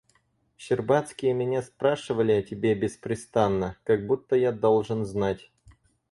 Щербацкие 0.57 1.31
меня 1.31 1.61
спрашивали 1.61 2.31
о 2.31 2.41
тебе 2.41 2.73
беспрестанно, 2.73 3.77
как 3.83 4.07
будто 4.07 4.35
я 4.35 4.51
должен 4.51 5.05
знать. 5.05 5.51